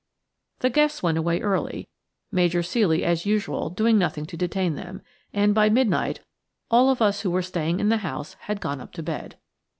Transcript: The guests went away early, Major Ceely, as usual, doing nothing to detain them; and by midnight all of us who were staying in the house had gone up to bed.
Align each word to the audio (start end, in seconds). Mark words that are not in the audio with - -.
The 0.61 0.71
guests 0.71 1.03
went 1.03 1.19
away 1.19 1.41
early, 1.41 1.87
Major 2.31 2.63
Ceely, 2.63 3.03
as 3.03 3.27
usual, 3.27 3.69
doing 3.69 3.99
nothing 3.99 4.25
to 4.25 4.35
detain 4.35 4.73
them; 4.73 5.03
and 5.31 5.53
by 5.53 5.69
midnight 5.69 6.21
all 6.71 6.89
of 6.89 7.03
us 7.03 7.21
who 7.21 7.29
were 7.29 7.43
staying 7.43 7.79
in 7.79 7.89
the 7.89 7.97
house 7.97 8.33
had 8.49 8.61
gone 8.61 8.81
up 8.81 8.93
to 8.93 9.03
bed. 9.03 9.35